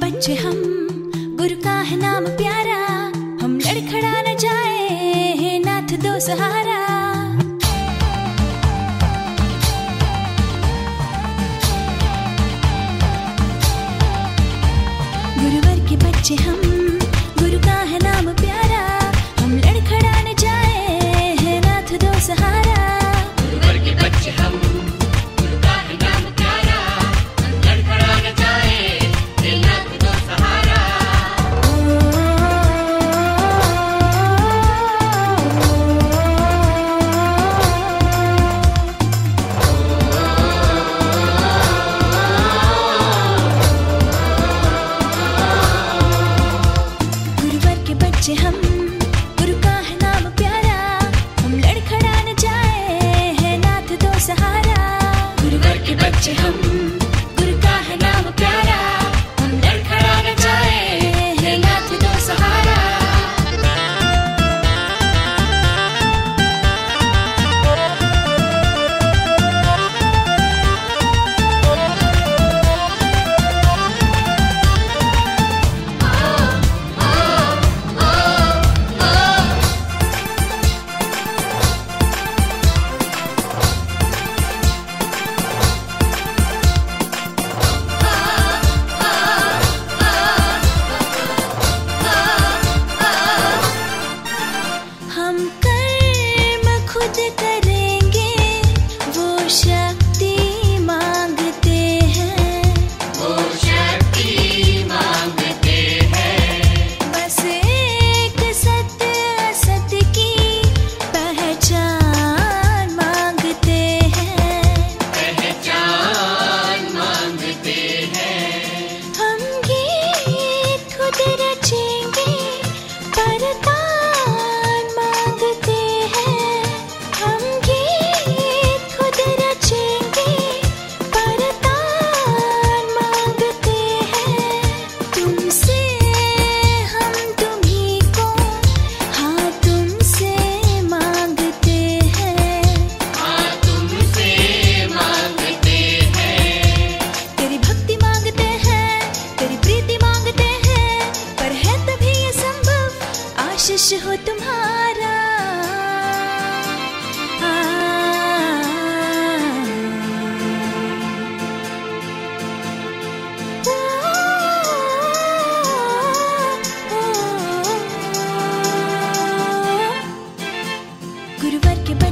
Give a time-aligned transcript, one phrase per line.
[0.00, 0.54] बच्चे हम,
[1.38, 2.78] गुरु का है नाम प्यारा।
[3.42, 6.80] हम लड़खड़ा न जाए नाथ दो सहारा।
[15.38, 16.79] गुरुवर के बच्चे हम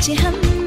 [0.00, 0.59] 街很。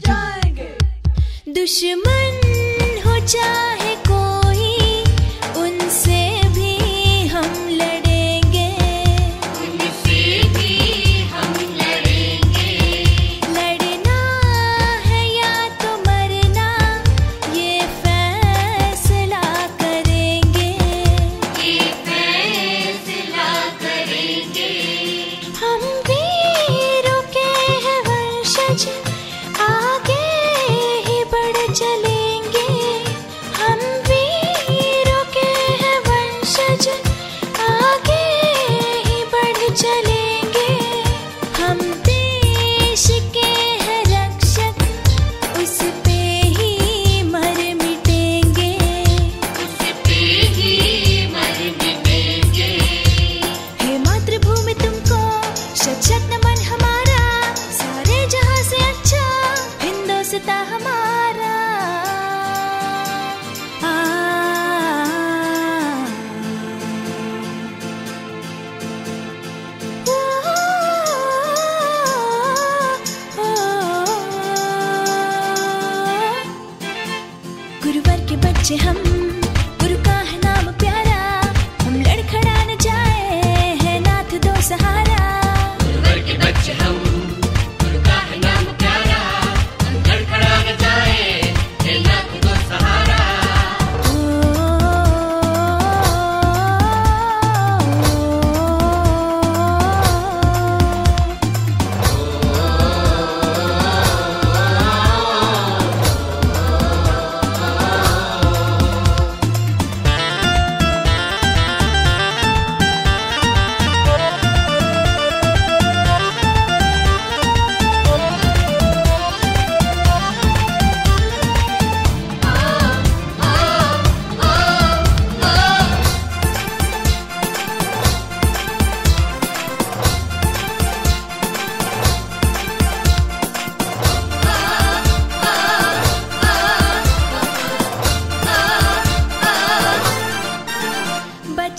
[0.00, 0.68] जाएँगे।
[1.52, 2.40] दुश्मन
[3.06, 3.81] हो जाए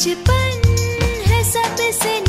[0.03, 2.19] बचपन है सबसे